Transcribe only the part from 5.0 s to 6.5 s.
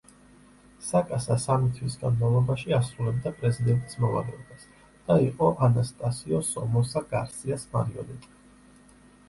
და იყო ანასტასიო